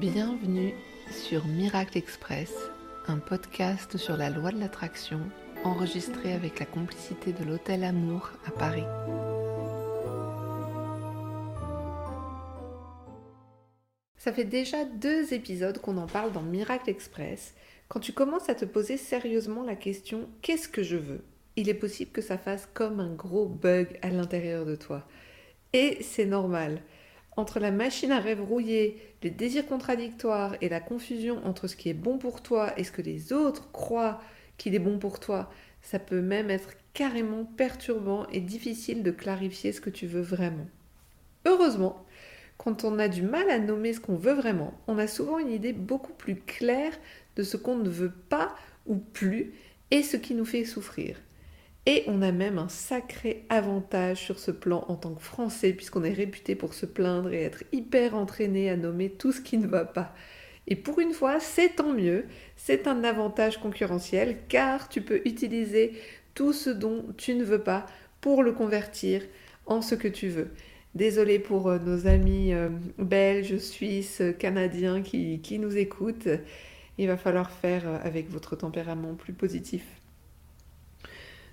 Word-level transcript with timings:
Bienvenue 0.00 0.74
sur 1.10 1.44
Miracle 1.44 1.98
Express, 1.98 2.54
un 3.08 3.18
podcast 3.18 3.96
sur 3.96 4.16
la 4.16 4.30
loi 4.30 4.52
de 4.52 4.60
l'attraction 4.60 5.18
enregistré 5.64 6.32
avec 6.32 6.60
la 6.60 6.66
complicité 6.66 7.32
de 7.32 7.42
l'Hôtel 7.42 7.82
Amour 7.82 8.30
à 8.46 8.52
Paris. 8.52 8.84
Ça 14.16 14.32
fait 14.32 14.44
déjà 14.44 14.84
deux 14.84 15.34
épisodes 15.34 15.78
qu'on 15.78 15.96
en 15.96 16.06
parle 16.06 16.30
dans 16.30 16.42
Miracle 16.42 16.90
Express. 16.90 17.56
Quand 17.88 17.98
tu 17.98 18.12
commences 18.12 18.48
à 18.48 18.54
te 18.54 18.66
poser 18.66 18.98
sérieusement 18.98 19.64
la 19.64 19.74
question 19.74 20.28
qu'est-ce 20.42 20.68
que 20.68 20.84
je 20.84 20.96
veux? 20.96 21.24
Il 21.56 21.68
est 21.68 21.74
possible 21.74 22.12
que 22.12 22.22
ça 22.22 22.38
fasse 22.38 22.68
comme 22.72 23.00
un 23.00 23.12
gros 23.12 23.46
bug 23.46 23.98
à 24.02 24.10
l'intérieur 24.10 24.64
de 24.64 24.76
toi. 24.76 25.08
Et 25.72 25.98
c'est 26.02 26.24
normal 26.24 26.82
entre 27.38 27.60
la 27.60 27.70
machine 27.70 28.10
à 28.10 28.18
rêve 28.18 28.42
rouillée, 28.42 29.00
les 29.22 29.30
désirs 29.30 29.66
contradictoires 29.66 30.56
et 30.60 30.68
la 30.68 30.80
confusion 30.80 31.40
entre 31.46 31.68
ce 31.68 31.76
qui 31.76 31.88
est 31.88 31.94
bon 31.94 32.18
pour 32.18 32.42
toi 32.42 32.76
et 32.76 32.82
ce 32.82 32.90
que 32.90 33.00
les 33.00 33.32
autres 33.32 33.70
croient 33.70 34.20
qu'il 34.56 34.74
est 34.74 34.80
bon 34.80 34.98
pour 34.98 35.20
toi, 35.20 35.48
ça 35.80 36.00
peut 36.00 36.20
même 36.20 36.50
être 36.50 36.70
carrément 36.94 37.44
perturbant 37.44 38.26
et 38.32 38.40
difficile 38.40 39.04
de 39.04 39.12
clarifier 39.12 39.70
ce 39.70 39.80
que 39.80 39.88
tu 39.88 40.08
veux 40.08 40.20
vraiment. 40.20 40.66
Heureusement, 41.46 42.04
quand 42.56 42.82
on 42.82 42.98
a 42.98 43.06
du 43.06 43.22
mal 43.22 43.48
à 43.50 43.60
nommer 43.60 43.92
ce 43.92 44.00
qu'on 44.00 44.16
veut 44.16 44.34
vraiment, 44.34 44.74
on 44.88 44.98
a 44.98 45.06
souvent 45.06 45.38
une 45.38 45.52
idée 45.52 45.72
beaucoup 45.72 46.14
plus 46.14 46.40
claire 46.40 46.98
de 47.36 47.44
ce 47.44 47.56
qu'on 47.56 47.76
ne 47.76 47.88
veut 47.88 48.14
pas 48.28 48.52
ou 48.86 48.96
plus 48.96 49.52
et 49.92 50.02
ce 50.02 50.16
qui 50.16 50.34
nous 50.34 50.44
fait 50.44 50.64
souffrir. 50.64 51.20
Et 51.90 52.04
on 52.06 52.20
a 52.20 52.32
même 52.32 52.58
un 52.58 52.68
sacré 52.68 53.46
avantage 53.48 54.18
sur 54.18 54.38
ce 54.38 54.50
plan 54.50 54.84
en 54.88 54.96
tant 54.96 55.14
que 55.14 55.22
Français, 55.22 55.72
puisqu'on 55.72 56.04
est 56.04 56.12
réputé 56.12 56.54
pour 56.54 56.74
se 56.74 56.84
plaindre 56.84 57.32
et 57.32 57.42
être 57.42 57.64
hyper 57.72 58.14
entraîné 58.14 58.68
à 58.68 58.76
nommer 58.76 59.08
tout 59.08 59.32
ce 59.32 59.40
qui 59.40 59.56
ne 59.56 59.66
va 59.66 59.86
pas. 59.86 60.14
Et 60.66 60.76
pour 60.76 61.00
une 61.00 61.14
fois, 61.14 61.40
c'est 61.40 61.76
tant 61.76 61.94
mieux, 61.94 62.26
c'est 62.56 62.88
un 62.88 63.04
avantage 63.04 63.56
concurrentiel, 63.56 64.36
car 64.50 64.90
tu 64.90 65.00
peux 65.00 65.22
utiliser 65.24 65.94
tout 66.34 66.52
ce 66.52 66.68
dont 66.68 67.06
tu 67.16 67.34
ne 67.34 67.42
veux 67.42 67.62
pas 67.62 67.86
pour 68.20 68.42
le 68.42 68.52
convertir 68.52 69.22
en 69.64 69.80
ce 69.80 69.94
que 69.94 70.08
tu 70.08 70.28
veux. 70.28 70.50
Désolé 70.94 71.38
pour 71.38 71.68
euh, 71.68 71.78
nos 71.78 72.06
amis 72.06 72.52
euh, 72.52 72.68
belges, 72.98 73.56
suisses, 73.56 74.20
canadiens 74.38 75.00
qui, 75.00 75.40
qui 75.40 75.58
nous 75.58 75.74
écoutent. 75.78 76.28
Il 76.98 77.06
va 77.06 77.16
falloir 77.16 77.50
faire 77.50 77.88
euh, 77.88 77.96
avec 78.02 78.28
votre 78.28 78.56
tempérament 78.56 79.14
plus 79.14 79.32
positif. 79.32 79.86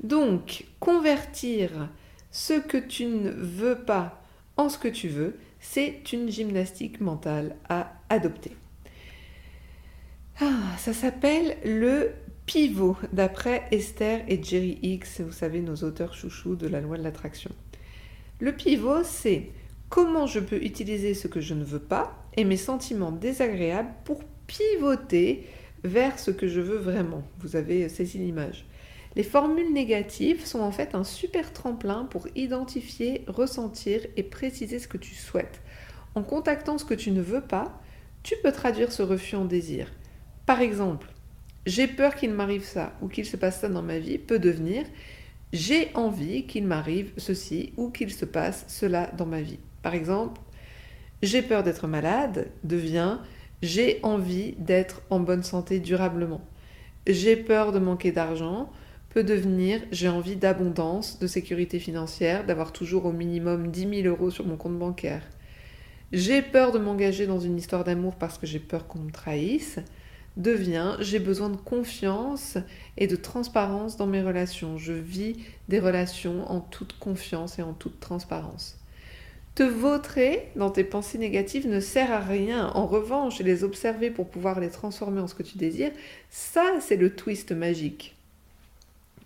Donc, 0.00 0.64
convertir 0.80 1.88
ce 2.30 2.54
que 2.54 2.76
tu 2.76 3.06
ne 3.06 3.30
veux 3.30 3.76
pas 3.76 4.22
en 4.56 4.68
ce 4.68 4.78
que 4.78 4.88
tu 4.88 5.08
veux, 5.08 5.36
c'est 5.60 6.12
une 6.12 6.28
gymnastique 6.28 7.00
mentale 7.00 7.56
à 7.68 7.92
adopter. 8.08 8.52
Ah, 10.40 10.76
ça 10.78 10.92
s'appelle 10.92 11.56
le 11.64 12.12
pivot, 12.46 12.96
d'après 13.12 13.64
Esther 13.72 14.24
et 14.28 14.42
Jerry 14.42 14.78
X, 14.82 15.20
vous 15.20 15.32
savez, 15.32 15.60
nos 15.60 15.76
auteurs 15.76 16.14
chouchous 16.14 16.56
de 16.56 16.68
la 16.68 16.80
loi 16.80 16.96
de 16.96 17.02
l'attraction. 17.02 17.50
Le 18.40 18.52
pivot, 18.52 19.02
c'est 19.02 19.50
comment 19.88 20.26
je 20.26 20.40
peux 20.40 20.62
utiliser 20.62 21.14
ce 21.14 21.26
que 21.26 21.40
je 21.40 21.54
ne 21.54 21.64
veux 21.64 21.80
pas 21.80 22.24
et 22.36 22.44
mes 22.44 22.56
sentiments 22.56 23.10
désagréables 23.10 23.92
pour 24.04 24.22
pivoter 24.46 25.46
vers 25.84 26.18
ce 26.18 26.30
que 26.30 26.46
je 26.46 26.60
veux 26.60 26.78
vraiment. 26.78 27.22
Vous 27.40 27.56
avez 27.56 27.88
saisi 27.88 28.18
l'image. 28.18 28.64
Les 29.16 29.22
formules 29.22 29.72
négatives 29.72 30.44
sont 30.44 30.60
en 30.60 30.70
fait 30.70 30.94
un 30.94 31.04
super 31.04 31.52
tremplin 31.52 32.04
pour 32.04 32.28
identifier, 32.36 33.24
ressentir 33.26 34.00
et 34.16 34.22
préciser 34.22 34.78
ce 34.78 34.88
que 34.88 34.98
tu 34.98 35.14
souhaites. 35.14 35.60
En 36.14 36.22
contactant 36.22 36.78
ce 36.78 36.84
que 36.84 36.94
tu 36.94 37.10
ne 37.10 37.22
veux 37.22 37.40
pas, 37.40 37.80
tu 38.22 38.34
peux 38.42 38.52
traduire 38.52 38.92
ce 38.92 39.02
refus 39.02 39.36
en 39.36 39.44
désir. 39.44 39.90
Par 40.46 40.60
exemple, 40.60 41.08
j'ai 41.66 41.86
peur 41.86 42.14
qu'il 42.14 42.30
m'arrive 42.30 42.64
ça 42.64 42.92
ou 43.02 43.08
qu'il 43.08 43.26
se 43.26 43.36
passe 43.36 43.60
ça 43.60 43.68
dans 43.68 43.82
ma 43.82 43.98
vie 43.98 44.18
peut 44.18 44.38
devenir 44.38 44.84
j'ai 45.52 45.90
envie 45.94 46.46
qu'il 46.46 46.66
m'arrive 46.66 47.12
ceci 47.16 47.72
ou 47.76 47.90
qu'il 47.90 48.12
se 48.12 48.26
passe 48.26 48.64
cela 48.68 49.10
dans 49.16 49.24
ma 49.24 49.40
vie. 49.40 49.58
Par 49.82 49.94
exemple, 49.94 50.40
j'ai 51.22 51.42
peur 51.42 51.62
d'être 51.62 51.86
malade 51.86 52.48
devient 52.64 53.18
j'ai 53.60 53.98
envie 54.04 54.52
d'être 54.52 55.02
en 55.10 55.18
bonne 55.18 55.42
santé 55.42 55.80
durablement. 55.80 56.40
J'ai 57.08 57.34
peur 57.34 57.72
de 57.72 57.80
manquer 57.80 58.12
d'argent 58.12 58.70
devenir 59.22 59.80
j'ai 59.90 60.08
envie 60.08 60.36
d'abondance, 60.36 61.18
de 61.18 61.26
sécurité 61.26 61.78
financière, 61.78 62.46
d'avoir 62.46 62.72
toujours 62.72 63.06
au 63.06 63.12
minimum 63.12 63.70
10 63.70 64.02
000 64.02 64.08
euros 64.08 64.30
sur 64.30 64.46
mon 64.46 64.56
compte 64.56 64.78
bancaire. 64.78 65.22
J'ai 66.12 66.42
peur 66.42 66.72
de 66.72 66.78
m'engager 66.78 67.26
dans 67.26 67.40
une 67.40 67.58
histoire 67.58 67.84
d'amour 67.84 68.16
parce 68.16 68.38
que 68.38 68.46
j'ai 68.46 68.58
peur 68.58 68.86
qu'on 68.86 69.00
me 69.00 69.10
trahisse 69.10 69.78
devient 70.38 70.96
j'ai 71.00 71.18
besoin 71.18 71.50
de 71.50 71.56
confiance 71.56 72.56
et 72.96 73.06
de 73.06 73.16
transparence 73.16 73.96
dans 73.96 74.06
mes 74.06 74.22
relations. 74.22 74.78
Je 74.78 74.92
vis 74.92 75.36
des 75.68 75.80
relations 75.80 76.50
en 76.50 76.60
toute 76.60 76.98
confiance 76.98 77.58
et 77.58 77.62
en 77.62 77.74
toute 77.74 78.00
transparence. 78.00 78.78
Te 79.54 79.64
vautrer 79.64 80.52
dans 80.54 80.70
tes 80.70 80.84
pensées 80.84 81.18
négatives 81.18 81.68
ne 81.68 81.80
sert 81.80 82.12
à 82.12 82.20
rien. 82.20 82.68
En 82.74 82.86
revanche, 82.86 83.40
les 83.40 83.64
observer 83.64 84.10
pour 84.10 84.28
pouvoir 84.28 84.60
les 84.60 84.70
transformer 84.70 85.20
en 85.20 85.26
ce 85.26 85.34
que 85.34 85.42
tu 85.42 85.58
désires, 85.58 85.90
ça 86.30 86.62
c'est 86.80 86.96
le 86.96 87.14
twist 87.14 87.50
magique. 87.50 88.17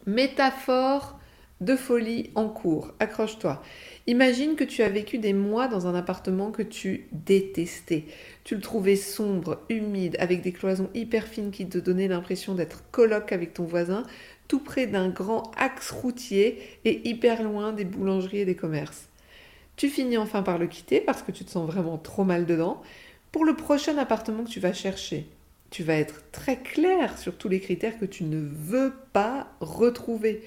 Métaphore 0.06 1.16
de 1.60 1.76
folie 1.76 2.30
en 2.34 2.48
cours. 2.48 2.92
Accroche-toi. 2.98 3.62
Imagine 4.08 4.56
que 4.56 4.64
tu 4.64 4.82
as 4.82 4.88
vécu 4.88 5.18
des 5.18 5.32
mois 5.32 5.68
dans 5.68 5.86
un 5.86 5.94
appartement 5.94 6.50
que 6.50 6.62
tu 6.62 7.06
détestais. 7.12 8.06
Tu 8.42 8.56
le 8.56 8.60
trouvais 8.60 8.96
sombre, 8.96 9.60
humide, 9.68 10.16
avec 10.18 10.42
des 10.42 10.50
cloisons 10.50 10.90
hyper 10.92 11.28
fines 11.28 11.52
qui 11.52 11.68
te 11.68 11.78
donnaient 11.78 12.08
l'impression 12.08 12.56
d'être 12.56 12.82
coloc 12.90 13.30
avec 13.30 13.54
ton 13.54 13.62
voisin, 13.62 14.02
tout 14.48 14.58
près 14.58 14.88
d'un 14.88 15.08
grand 15.08 15.52
axe 15.56 15.92
routier 15.92 16.58
et 16.84 17.08
hyper 17.08 17.44
loin 17.44 17.72
des 17.72 17.84
boulangeries 17.84 18.40
et 18.40 18.44
des 18.44 18.56
commerces. 18.56 19.08
Tu 19.76 19.88
finis 19.88 20.18
enfin 20.18 20.42
par 20.42 20.58
le 20.58 20.66
quitter 20.66 21.00
parce 21.00 21.22
que 21.22 21.30
tu 21.30 21.44
te 21.44 21.50
sens 21.50 21.70
vraiment 21.70 21.96
trop 21.96 22.24
mal 22.24 22.44
dedans 22.44 22.82
pour 23.30 23.44
le 23.44 23.54
prochain 23.54 23.96
appartement 23.98 24.42
que 24.42 24.50
tu 24.50 24.60
vas 24.60 24.72
chercher 24.72 25.26
tu 25.72 25.82
vas 25.82 25.94
être 25.94 26.30
très 26.30 26.58
clair 26.58 27.18
sur 27.18 27.36
tous 27.36 27.48
les 27.48 27.58
critères 27.58 27.98
que 27.98 28.04
tu 28.04 28.24
ne 28.24 28.38
veux 28.38 28.92
pas 29.14 29.50
retrouver. 29.60 30.42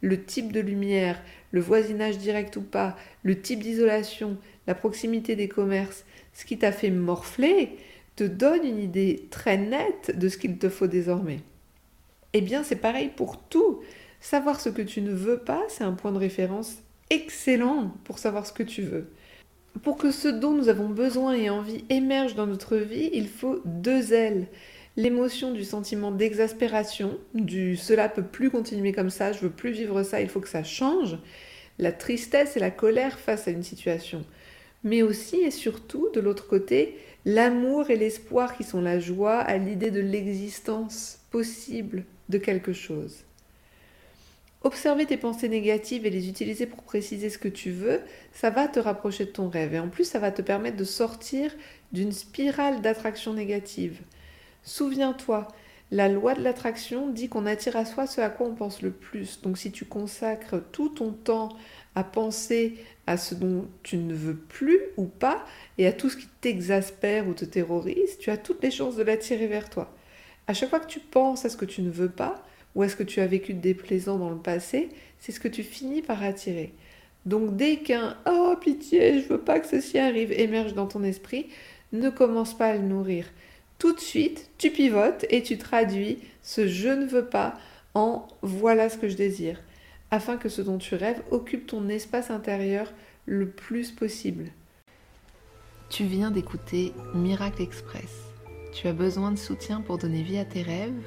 Le 0.00 0.22
type 0.22 0.52
de 0.52 0.60
lumière, 0.60 1.20
le 1.50 1.60
voisinage 1.60 2.16
direct 2.16 2.56
ou 2.56 2.62
pas, 2.62 2.96
le 3.24 3.40
type 3.40 3.60
d'isolation, 3.60 4.38
la 4.68 4.76
proximité 4.76 5.34
des 5.34 5.48
commerces, 5.48 6.04
ce 6.32 6.44
qui 6.44 6.58
t'a 6.58 6.70
fait 6.70 6.90
morfler, 6.90 7.76
te 8.14 8.22
donne 8.22 8.64
une 8.64 8.78
idée 8.78 9.26
très 9.30 9.56
nette 9.56 10.16
de 10.16 10.28
ce 10.28 10.38
qu'il 10.38 10.56
te 10.58 10.68
faut 10.68 10.86
désormais. 10.86 11.40
Eh 12.32 12.40
bien, 12.40 12.62
c'est 12.62 12.76
pareil 12.76 13.10
pour 13.14 13.40
tout. 13.48 13.82
Savoir 14.20 14.60
ce 14.60 14.68
que 14.68 14.82
tu 14.82 15.00
ne 15.00 15.12
veux 15.12 15.38
pas, 15.38 15.62
c'est 15.68 15.84
un 15.84 15.92
point 15.92 16.12
de 16.12 16.18
référence 16.18 16.76
excellent 17.10 17.92
pour 18.04 18.20
savoir 18.20 18.46
ce 18.46 18.52
que 18.52 18.62
tu 18.62 18.82
veux. 18.82 19.10
Pour 19.82 19.96
que 19.96 20.10
ce 20.10 20.28
dont 20.28 20.52
nous 20.52 20.68
avons 20.68 20.88
besoin 20.88 21.34
et 21.34 21.50
envie 21.50 21.84
émerge 21.90 22.34
dans 22.34 22.46
notre 22.46 22.76
vie, 22.76 23.10
il 23.12 23.28
faut 23.28 23.60
deux 23.64 24.12
ailes. 24.12 24.46
L'émotion 24.96 25.52
du 25.52 25.62
sentiment 25.62 26.10
d'exaspération, 26.10 27.18
du 27.34 27.76
cela 27.76 28.08
peut 28.08 28.24
plus 28.24 28.50
continuer 28.50 28.92
comme 28.92 29.10
ça, 29.10 29.32
je 29.32 29.40
veux 29.40 29.50
plus 29.50 29.70
vivre 29.70 30.02
ça, 30.02 30.20
il 30.20 30.28
faut 30.28 30.40
que 30.40 30.48
ça 30.48 30.64
change. 30.64 31.18
La 31.78 31.92
tristesse 31.92 32.56
et 32.56 32.60
la 32.60 32.70
colère 32.70 33.18
face 33.18 33.46
à 33.46 33.50
une 33.50 33.62
situation. 33.62 34.24
Mais 34.82 35.02
aussi 35.02 35.36
et 35.36 35.50
surtout, 35.50 36.08
de 36.14 36.20
l'autre 36.20 36.48
côté, 36.48 36.96
l'amour 37.24 37.90
et 37.90 37.96
l'espoir 37.96 38.56
qui 38.56 38.64
sont 38.64 38.80
la 38.80 38.98
joie 38.98 39.36
à 39.36 39.58
l'idée 39.58 39.90
de 39.90 40.00
l'existence 40.00 41.20
possible 41.30 42.04
de 42.28 42.38
quelque 42.38 42.72
chose. 42.72 43.27
Observer 44.62 45.06
tes 45.06 45.16
pensées 45.16 45.48
négatives 45.48 46.04
et 46.04 46.10
les 46.10 46.28
utiliser 46.28 46.66
pour 46.66 46.82
préciser 46.82 47.30
ce 47.30 47.38
que 47.38 47.48
tu 47.48 47.70
veux, 47.70 48.00
ça 48.32 48.50
va 48.50 48.66
te 48.66 48.80
rapprocher 48.80 49.24
de 49.24 49.30
ton 49.30 49.48
rêve. 49.48 49.74
Et 49.74 49.78
en 49.78 49.88
plus, 49.88 50.04
ça 50.04 50.18
va 50.18 50.32
te 50.32 50.42
permettre 50.42 50.76
de 50.76 50.84
sortir 50.84 51.52
d'une 51.92 52.12
spirale 52.12 52.80
d'attraction 52.80 53.34
négative. 53.34 54.00
Souviens-toi, 54.64 55.46
la 55.90 56.08
loi 56.08 56.34
de 56.34 56.42
l'attraction 56.42 57.08
dit 57.08 57.28
qu'on 57.28 57.46
attire 57.46 57.76
à 57.76 57.84
soi 57.84 58.06
ce 58.06 58.20
à 58.20 58.28
quoi 58.28 58.46
on 58.46 58.54
pense 58.54 58.82
le 58.82 58.90
plus. 58.90 59.40
Donc 59.40 59.56
si 59.56 59.72
tu 59.72 59.86
consacres 59.86 60.60
tout 60.72 60.90
ton 60.90 61.12
temps 61.12 61.48
à 61.94 62.04
penser 62.04 62.76
à 63.06 63.16
ce 63.16 63.34
dont 63.34 63.66
tu 63.82 63.96
ne 63.96 64.12
veux 64.12 64.36
plus 64.36 64.80
ou 64.96 65.04
pas, 65.04 65.44
et 65.78 65.86
à 65.86 65.92
tout 65.92 66.10
ce 66.10 66.16
qui 66.16 66.26
t'exaspère 66.40 67.26
ou 67.26 67.32
te 67.32 67.46
terrorise, 67.46 68.18
tu 68.18 68.30
as 68.30 68.36
toutes 68.36 68.62
les 68.62 68.70
chances 68.70 68.96
de 68.96 69.02
l'attirer 69.02 69.46
vers 69.46 69.70
toi. 69.70 69.94
À 70.46 70.52
chaque 70.52 70.68
fois 70.68 70.80
que 70.80 70.86
tu 70.86 71.00
penses 71.00 71.44
à 71.44 71.48
ce 71.48 71.56
que 71.56 71.64
tu 71.64 71.80
ne 71.80 71.90
veux 71.90 72.10
pas, 72.10 72.42
ou 72.74 72.84
est-ce 72.84 72.96
que 72.96 73.02
tu 73.02 73.20
as 73.20 73.26
vécu 73.26 73.54
de 73.54 73.60
déplaisant 73.60 74.18
dans 74.18 74.30
le 74.30 74.36
passé, 74.36 74.88
c'est 75.18 75.32
ce 75.32 75.40
que 75.40 75.48
tu 75.48 75.62
finis 75.62 76.02
par 76.02 76.22
attirer. 76.22 76.72
Donc 77.26 77.56
dès 77.56 77.78
qu'un 77.78 78.16
oh 78.26 78.54
pitié, 78.60 79.20
je 79.20 79.28
veux 79.28 79.40
pas 79.40 79.60
que 79.60 79.66
ceci 79.66 79.98
arrive 79.98 80.32
émerge 80.32 80.74
dans 80.74 80.86
ton 80.86 81.02
esprit, 81.02 81.46
ne 81.92 82.10
commence 82.10 82.56
pas 82.56 82.68
à 82.68 82.76
le 82.76 82.82
nourrir. 82.82 83.26
Tout 83.78 83.94
de 83.94 84.00
suite, 84.00 84.50
tu 84.58 84.70
pivotes 84.70 85.24
et 85.30 85.42
tu 85.42 85.58
traduis 85.58 86.18
ce 86.42 86.66
je 86.66 86.88
ne 86.88 87.06
veux 87.06 87.26
pas 87.26 87.54
en 87.94 88.26
voilà 88.42 88.88
ce 88.88 88.98
que 88.98 89.08
je 89.08 89.16
désire, 89.16 89.60
afin 90.10 90.36
que 90.36 90.48
ce 90.48 90.62
dont 90.62 90.78
tu 90.78 90.94
rêves 90.94 91.22
occupe 91.30 91.66
ton 91.66 91.88
espace 91.88 92.30
intérieur 92.30 92.92
le 93.26 93.48
plus 93.48 93.90
possible. 93.90 94.46
Tu 95.90 96.04
viens 96.04 96.30
d'écouter 96.30 96.92
Miracle 97.14 97.62
Express. 97.62 98.28
Tu 98.74 98.88
as 98.88 98.92
besoin 98.92 99.32
de 99.32 99.38
soutien 99.38 99.80
pour 99.80 99.98
donner 99.98 100.22
vie 100.22 100.38
à 100.38 100.44
tes 100.44 100.62
rêves? 100.62 101.02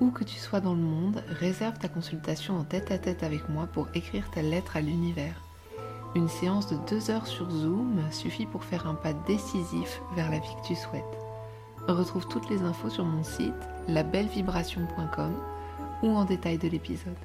Où 0.00 0.10
que 0.10 0.24
tu 0.24 0.38
sois 0.38 0.60
dans 0.60 0.74
le 0.74 0.80
monde, 0.80 1.22
réserve 1.28 1.78
ta 1.78 1.88
consultation 1.88 2.56
en 2.56 2.64
tête 2.64 2.92
à 2.92 2.98
tête 2.98 3.24
avec 3.24 3.48
moi 3.48 3.66
pour 3.66 3.88
écrire 3.94 4.30
ta 4.30 4.42
lettre 4.42 4.76
à 4.76 4.80
l'univers. 4.80 5.42
Une 6.14 6.28
séance 6.28 6.68
de 6.68 6.76
deux 6.88 7.10
heures 7.10 7.26
sur 7.26 7.50
Zoom 7.50 8.00
suffit 8.12 8.46
pour 8.46 8.64
faire 8.64 8.86
un 8.86 8.94
pas 8.94 9.12
décisif 9.12 10.00
vers 10.14 10.30
la 10.30 10.38
vie 10.38 10.54
que 10.62 10.68
tu 10.68 10.74
souhaites. 10.76 11.04
Retrouve 11.88 12.28
toutes 12.28 12.48
les 12.48 12.62
infos 12.62 12.90
sur 12.90 13.04
mon 13.04 13.24
site 13.24 13.52
labellevibration.com 13.88 15.34
ou 16.02 16.08
en 16.08 16.24
détail 16.24 16.58
de 16.58 16.68
l'épisode. 16.68 17.16